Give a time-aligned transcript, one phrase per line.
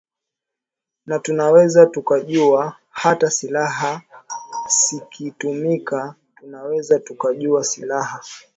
[1.05, 4.01] na tunaweza tukajua hata silaha
[4.67, 8.23] sikitumika tunaweza tukajua silaha